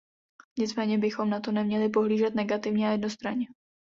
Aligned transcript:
Nicméně 0.59 0.97
bychom 0.97 1.29
na 1.29 1.39
to 1.39 1.51
neměli 1.51 1.89
pohlížet 1.89 2.35
negativně 2.35 2.87
a 2.87 2.91
jednostranně. 2.91 3.47